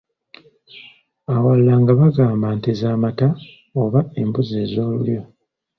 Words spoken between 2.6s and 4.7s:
z’amata oba embuzi